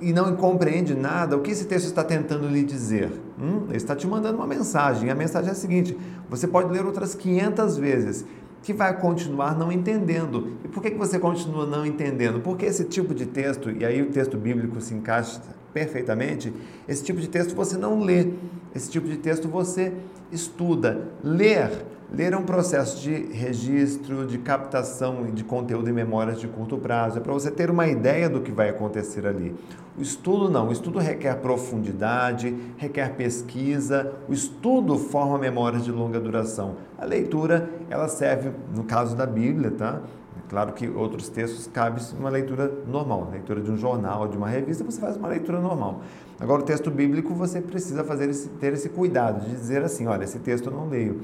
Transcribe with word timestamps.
e 0.00 0.12
não 0.12 0.34
compreende 0.34 0.94
nada, 0.94 1.36
o 1.36 1.40
que 1.40 1.50
esse 1.50 1.64
texto 1.66 1.86
está 1.86 2.02
tentando 2.02 2.48
lhe 2.48 2.64
dizer? 2.64 3.10
Hum? 3.40 3.66
Ele 3.68 3.76
está 3.76 3.94
te 3.94 4.06
mandando 4.06 4.38
uma 4.38 4.46
mensagem. 4.46 5.10
A 5.10 5.14
mensagem 5.14 5.48
é 5.48 5.52
a 5.52 5.54
seguinte: 5.54 5.96
você 6.28 6.46
pode 6.46 6.72
ler 6.72 6.84
outras 6.84 7.14
500 7.14 7.76
vezes 7.76 8.24
que 8.64 8.72
vai 8.72 8.98
continuar 8.98 9.56
não 9.56 9.70
entendendo. 9.70 10.54
E 10.64 10.68
por 10.68 10.82
que, 10.82 10.90
que 10.90 10.98
você 10.98 11.18
continua 11.18 11.66
não 11.66 11.84
entendendo? 11.84 12.40
Porque 12.40 12.64
esse 12.64 12.84
tipo 12.84 13.14
de 13.14 13.26
texto, 13.26 13.70
e 13.70 13.84
aí 13.84 14.00
o 14.02 14.06
texto 14.06 14.38
bíblico 14.38 14.80
se 14.80 14.94
encaixa 14.94 15.40
perfeitamente, 15.72 16.52
esse 16.88 17.04
tipo 17.04 17.20
de 17.20 17.28
texto 17.28 17.54
você 17.54 17.76
não 17.76 18.00
lê, 18.00 18.32
esse 18.74 18.90
tipo 18.90 19.06
de 19.06 19.18
texto 19.18 19.48
você 19.48 19.92
estuda. 20.32 21.08
Ler 21.22 21.70
Ler 22.12 22.32
é 22.32 22.36
um 22.36 22.44
processo 22.44 23.00
de 23.00 23.12
registro, 23.32 24.26
de 24.26 24.38
captação 24.38 25.24
de 25.32 25.42
conteúdo 25.42 25.88
em 25.88 25.92
memórias 25.92 26.38
de 26.38 26.46
curto 26.46 26.76
prazo. 26.76 27.18
É 27.18 27.20
para 27.20 27.32
você 27.32 27.50
ter 27.50 27.70
uma 27.70 27.86
ideia 27.86 28.28
do 28.28 28.40
que 28.40 28.52
vai 28.52 28.68
acontecer 28.68 29.26
ali. 29.26 29.54
O 29.98 30.02
estudo 30.02 30.50
não. 30.50 30.68
O 30.68 30.72
estudo 30.72 30.98
requer 30.98 31.34
profundidade, 31.36 32.54
requer 32.76 33.16
pesquisa. 33.16 34.12
O 34.28 34.32
estudo 34.32 34.98
forma 34.98 35.38
memórias 35.38 35.84
de 35.84 35.90
longa 35.90 36.20
duração. 36.20 36.76
A 36.98 37.04
leitura, 37.04 37.70
ela 37.88 38.06
serve, 38.06 38.50
no 38.74 38.84
caso 38.84 39.16
da 39.16 39.26
Bíblia, 39.26 39.70
tá? 39.70 40.00
Claro 40.48 40.72
que 40.72 40.86
outros 40.88 41.28
textos 41.28 41.66
cabe 41.66 42.00
uma 42.18 42.28
leitura 42.28 42.70
normal, 42.86 43.28
leitura 43.32 43.60
de 43.60 43.70
um 43.70 43.76
jornal, 43.76 44.28
de 44.28 44.36
uma 44.36 44.48
revista, 44.48 44.84
você 44.84 45.00
faz 45.00 45.16
uma 45.16 45.28
leitura 45.28 45.58
normal. 45.58 46.02
Agora, 46.38 46.60
o 46.60 46.64
texto 46.64 46.90
bíblico, 46.90 47.34
você 47.34 47.60
precisa 47.60 48.04
fazer 48.04 48.28
esse, 48.28 48.48
ter 48.50 48.72
esse 48.72 48.88
cuidado 48.90 49.40
de 49.40 49.50
dizer 49.50 49.82
assim: 49.82 50.06
olha, 50.06 50.24
esse 50.24 50.38
texto 50.38 50.66
eu 50.66 50.72
não 50.72 50.88
leio 50.88 51.22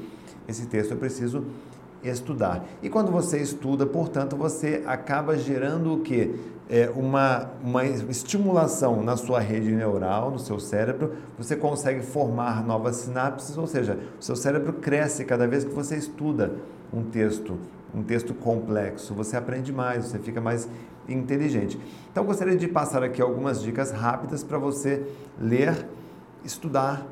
esse 0.50 0.66
texto 0.66 0.92
eu 0.92 0.96
preciso 0.96 1.44
estudar. 2.02 2.64
E 2.82 2.88
quando 2.88 3.10
você 3.10 3.38
estuda, 3.38 3.86
portanto, 3.86 4.36
você 4.36 4.82
acaba 4.86 5.36
gerando 5.36 5.94
o 5.94 6.00
quê? 6.00 6.34
É 6.68 6.88
uma, 6.94 7.50
uma 7.62 7.84
estimulação 7.84 9.02
na 9.02 9.16
sua 9.16 9.40
rede 9.40 9.72
neural, 9.72 10.30
no 10.30 10.38
seu 10.38 10.60
cérebro, 10.60 11.14
você 11.36 11.56
consegue 11.56 12.00
formar 12.00 12.64
novas 12.64 12.96
sinapses, 12.96 13.58
ou 13.58 13.66
seja, 13.66 13.98
o 14.18 14.22
seu 14.22 14.36
cérebro 14.36 14.74
cresce 14.74 15.24
cada 15.24 15.48
vez 15.48 15.64
que 15.64 15.74
você 15.74 15.96
estuda 15.96 16.52
um 16.92 17.02
texto, 17.02 17.58
um 17.92 18.02
texto 18.02 18.32
complexo, 18.32 19.12
você 19.14 19.36
aprende 19.36 19.72
mais, 19.72 20.06
você 20.06 20.18
fica 20.18 20.40
mais 20.40 20.68
inteligente. 21.08 21.78
Então, 22.12 22.24
gostaria 22.24 22.56
de 22.56 22.68
passar 22.68 23.02
aqui 23.02 23.20
algumas 23.20 23.60
dicas 23.60 23.90
rápidas 23.90 24.44
para 24.44 24.56
você 24.56 25.04
ler, 25.40 25.88
estudar, 26.44 27.04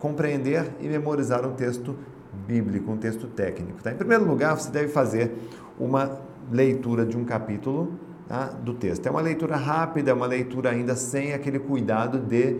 compreender 0.00 0.68
e 0.80 0.88
memorizar 0.88 1.46
um 1.46 1.52
texto 1.52 1.96
bíblico, 2.46 2.90
um 2.90 2.96
texto 2.96 3.26
técnico. 3.26 3.82
Tá? 3.82 3.92
Em 3.92 3.96
primeiro 3.96 4.24
lugar, 4.24 4.58
você 4.58 4.70
deve 4.70 4.88
fazer 4.88 5.32
uma 5.78 6.20
leitura 6.50 7.04
de 7.04 7.16
um 7.16 7.24
capítulo 7.24 7.92
tá? 8.28 8.46
do 8.46 8.74
texto. 8.74 9.06
É 9.06 9.10
uma 9.10 9.20
leitura 9.20 9.56
rápida, 9.56 10.10
é 10.10 10.14
uma 10.14 10.26
leitura 10.26 10.70
ainda 10.70 10.94
sem 10.94 11.32
aquele 11.32 11.58
cuidado 11.58 12.18
de 12.18 12.56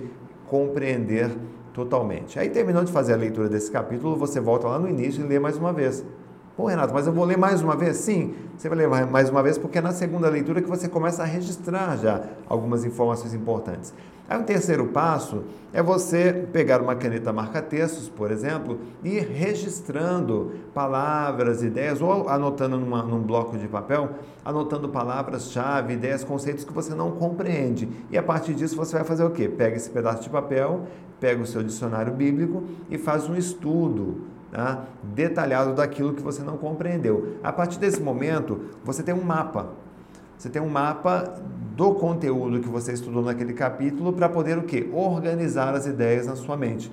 compreender 0.47 1.30
totalmente. 1.72 2.38
Aí, 2.38 2.48
terminou 2.48 2.84
de 2.84 2.92
fazer 2.92 3.12
a 3.12 3.16
leitura 3.16 3.48
desse 3.48 3.70
capítulo, 3.70 4.16
você 4.16 4.41
volta 4.41 4.66
lá 4.66 4.78
no 4.78 4.88
início 4.88 5.25
e 5.25 5.28
lê 5.28 5.38
mais 5.38 5.56
uma 5.56 5.72
vez. 5.72 6.04
Pô, 6.60 6.66
Renato, 6.66 6.93
mas 6.93 7.06
eu 7.06 7.12
vou 7.15 7.25
ler 7.25 7.38
mais 7.38 7.62
uma 7.62 7.75
vez? 7.75 7.97
Sim, 7.97 8.34
você 8.54 8.69
vai 8.69 8.76
ler 8.76 9.06
mais 9.06 9.31
uma 9.31 9.43
vez 9.43 9.56
porque 9.56 9.78
é 9.78 9.81
na 9.81 9.93
segunda 9.93 10.28
leitura 10.28 10.60
que 10.60 10.69
você 10.69 10.91
começa 10.91 11.22
a 11.22 11.25
registrar 11.25 11.97
já 11.97 12.21
algumas 12.47 12.84
informações 12.84 13.32
importantes. 13.32 13.94
Aí 14.28 14.38
um 14.38 14.43
terceiro 14.43 14.88
passo 14.88 15.43
é 15.72 15.82
você 15.82 16.47
pegar 16.53 16.82
uma 16.82 16.94
caneta 16.94 17.32
marca-textos, 17.32 18.10
por 18.10 18.31
exemplo, 18.31 18.78
e 19.03 19.16
ir 19.16 19.26
registrando 19.26 20.53
palavras, 20.75 21.62
ideias, 21.62 22.03
ou 22.03 22.28
anotando 22.28 22.78
numa, 22.78 23.03
num 23.04 23.22
bloco 23.22 23.56
de 23.56 23.66
papel, 23.66 24.10
anotando 24.44 24.87
palavras-chave, 24.91 25.94
ideias, 25.94 26.22
conceitos 26.22 26.62
que 26.62 26.75
você 26.75 26.94
não 26.94 27.12
compreende. 27.12 27.88
E 28.10 28.19
a 28.19 28.22
partir 28.22 28.53
disso 28.53 28.77
você 28.77 28.97
vai 28.97 29.04
fazer 29.04 29.25
o 29.25 29.31
quê? 29.31 29.48
Pega 29.48 29.77
esse 29.77 29.88
pedaço 29.88 30.25
de 30.25 30.28
papel, 30.28 30.82
pega 31.19 31.41
o 31.41 31.47
seu 31.47 31.62
dicionário 31.62 32.12
bíblico 32.12 32.65
e 32.91 32.98
faz 32.98 33.27
um 33.31 33.34
estudo 33.34 34.28
tá? 34.50 34.84
detalhado 35.03 35.75
daquilo 35.75 36.15
que 36.15 36.22
você 36.22 36.43
não 36.43 36.56
compreendeu. 36.56 37.37
A 37.43 37.53
partir 37.53 37.78
desse 37.78 38.00
momento, 38.00 38.61
você 38.84 39.03
tem 39.03 39.15
um 39.15 39.22
mapa. 39.22 39.71
Você 40.37 40.49
tem 40.49 40.61
um 40.61 40.69
mapa 40.69 41.34
do 41.77 41.94
conteúdo 41.94 42.60
que 42.60 42.69
você 42.69 42.93
estudou 42.93 43.22
naquele 43.22 43.53
capítulo 43.53 44.12
para 44.12 44.28
poder 44.28 44.59
o 44.59 44.62
quê? 44.62 44.89
Organizar 44.93 45.75
as 45.75 45.87
ideias 45.87 46.27
na 46.27 46.37
sua 46.37 46.56
mente. 46.56 46.91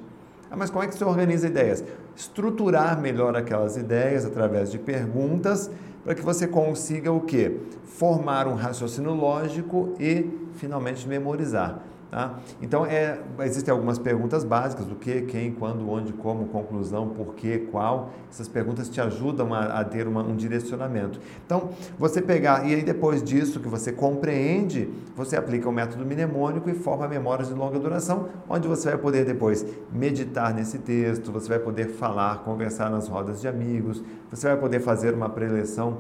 Ah, 0.50 0.56
mas 0.56 0.70
como 0.70 0.84
é 0.84 0.88
que 0.88 0.96
você 0.96 1.04
organiza 1.04 1.48
ideias? 1.48 1.84
Estruturar 2.16 3.00
melhor 3.00 3.36
aquelas 3.36 3.76
ideias 3.76 4.26
através 4.26 4.72
de 4.72 4.80
perguntas 4.80 5.70
para 6.04 6.16
que 6.16 6.22
você 6.22 6.48
consiga 6.48 7.12
o 7.12 7.22
quê? 7.22 7.58
Formar 7.84 8.48
um 8.48 8.56
raciocínio 8.56 9.14
lógico 9.14 9.94
e 10.00 10.30
finalmente 10.54 11.08
memorizar. 11.08 11.80
Tá? 12.10 12.40
Então, 12.62 12.86
é, 12.86 13.20
existem 13.42 13.70
algumas 13.70 14.00
perguntas 14.00 14.46
básicas 14.46 14.86
do 14.86 14.96
que, 14.96 15.24
quem, 15.24 15.52
quando, 15.52 15.90
onde, 15.90 16.14
como, 16.14 16.46
conclusão, 16.48 17.10
por 17.10 17.36
quê, 17.36 17.68
qual. 17.70 18.12
Essas 18.32 18.48
perguntas 18.48 18.88
te 18.88 19.02
ajudam 19.02 19.54
a, 19.54 19.80
a 19.80 19.84
ter 19.84 20.08
uma, 20.08 20.24
um 20.24 20.36
direcionamento. 20.36 21.20
Então, 21.46 21.70
você 22.00 22.22
pegar, 22.22 22.66
e 22.66 22.74
aí 22.74 22.82
depois 22.82 23.22
disso 23.22 23.60
que 23.60 23.68
você 23.68 23.92
compreende, 23.92 24.90
você 25.18 25.36
aplica 25.36 25.68
o 25.68 25.72
método 25.72 26.06
mnemônico 26.06 26.70
e 26.70 26.74
forma 26.74 27.08
memórias 27.10 27.50
de 27.50 27.54
longa 27.54 27.78
duração, 27.78 28.30
onde 28.48 28.70
você 28.70 28.90
vai 28.90 28.98
poder 28.98 29.26
depois 29.26 29.66
meditar 29.92 30.54
nesse 30.54 30.80
texto, 30.80 31.30
você 31.30 31.50
vai 31.50 31.60
poder 31.60 31.90
falar, 31.90 32.38
conversar 32.44 32.90
nas 32.90 33.10
rodas 33.10 33.42
de 33.42 33.50
amigos, 33.50 34.02
você 34.32 34.48
vai 34.48 34.58
poder 34.58 34.80
fazer 34.80 35.14
uma 35.14 35.30
preleção 35.30 35.98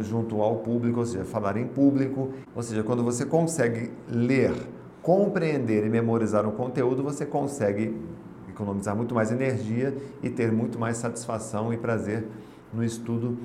junto 0.00 0.40
ao 0.40 0.56
público, 0.56 1.00
ou 1.00 1.06
seja, 1.06 1.24
falar 1.24 1.56
em 1.56 1.66
público. 1.66 2.30
Ou 2.54 2.62
seja, 2.62 2.84
quando 2.84 3.02
você 3.02 3.24
consegue 3.24 3.90
ler 4.08 4.52
compreender 5.02 5.84
e 5.86 5.88
memorizar 5.88 6.46
um 6.46 6.52
conteúdo, 6.52 7.02
você 7.02 7.24
consegue 7.24 7.96
economizar 8.48 8.94
muito 8.94 9.14
mais 9.14 9.32
energia 9.32 9.96
e 10.22 10.28
ter 10.28 10.52
muito 10.52 10.78
mais 10.78 10.98
satisfação 10.98 11.72
e 11.72 11.76
prazer 11.76 12.26
no 12.72 12.84
estudo 12.84 13.36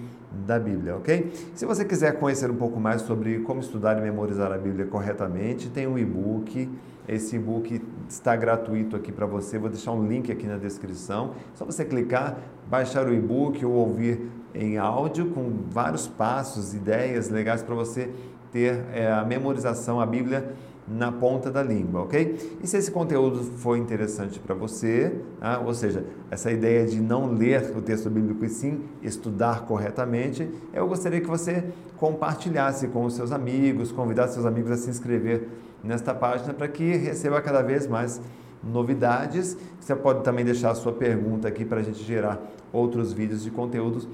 da 0.45 0.59
Bíblia, 0.59 0.97
ok? 0.97 1.31
Se 1.56 1.65
você 1.65 1.85
quiser 1.85 2.19
conhecer 2.19 2.51
um 2.51 2.56
pouco 2.56 2.79
mais 2.79 3.01
sobre 3.01 3.39
como 3.39 3.59
estudar 3.59 3.97
e 3.97 4.01
memorizar 4.01 4.51
a 4.51 4.57
Bíblia 4.57 4.85
corretamente, 4.85 5.69
tem 5.69 5.88
um 5.88 5.97
e-book. 5.97 6.69
Esse 7.07 7.38
e-book 7.38 7.81
está 8.09 8.35
gratuito 8.35 8.95
aqui 8.95 9.12
para 9.12 9.25
você. 9.25 9.57
Vou 9.57 9.69
deixar 9.69 9.94
um 9.94 10.06
link 10.06 10.31
aqui 10.31 10.45
na 10.45 10.57
descrição. 10.57 11.31
Só 11.53 11.63
você 11.63 11.85
clicar, 11.85 12.38
baixar 12.68 13.07
o 13.07 13.13
e-book 13.13 13.63
ou 13.65 13.74
ouvir 13.74 14.29
em 14.53 14.77
áudio 14.77 15.31
com 15.31 15.51
vários 15.69 16.07
passos, 16.07 16.74
ideias 16.74 17.29
legais 17.29 17.63
para 17.63 17.75
você 17.75 18.12
ter 18.51 18.85
é, 18.94 19.12
a 19.12 19.24
memorização, 19.24 20.00
a 20.00 20.06
Bíblia 20.06 20.53
na 20.87 21.11
ponta 21.11 21.49
da 21.49 21.63
língua, 21.63 22.01
ok? 22.01 22.57
E 22.61 22.67
se 22.67 22.77
esse 22.77 22.91
conteúdo 22.91 23.43
for 23.43 23.75
interessante 23.75 24.39
para 24.39 24.53
você, 24.53 25.19
tá? 25.39 25.59
ou 25.59 25.73
seja, 25.73 26.05
essa 26.29 26.51
ideia 26.51 26.85
de 26.85 27.01
não 27.01 27.33
ler 27.33 27.75
o 27.75 27.81
texto 27.81 28.09
bíblico 28.09 28.45
e 28.45 28.49
sim 28.49 28.81
estudar 29.01 29.65
corretamente, 29.65 30.47
eu 30.71 30.87
gostaria 30.87 31.19
que 31.19 31.27
você 31.27 31.63
compartilhasse 31.97 32.87
com 32.89 33.03
os 33.03 33.15
seus 33.15 33.31
amigos, 33.31 33.91
convidasse 33.91 34.35
seus 34.35 34.45
amigos 34.45 34.71
a 34.71 34.77
se 34.77 34.89
inscrever 34.89 35.47
nesta 35.83 36.13
página 36.13 36.53
para 36.53 36.67
que 36.67 36.95
receba 36.95 37.41
cada 37.41 37.63
vez 37.63 37.88
mais 37.88 38.21
novidades. 38.63 39.57
Você 39.79 39.95
pode 39.95 40.23
também 40.23 40.45
deixar 40.45 40.71
a 40.71 40.75
sua 40.75 40.93
pergunta 40.93 41.47
aqui 41.47 41.65
para 41.65 41.79
a 41.79 41.83
gente 41.83 42.03
gerar 42.03 42.39
outros 42.71 43.11
vídeos 43.11 43.43
de 43.43 43.49
conteúdos 43.49 44.07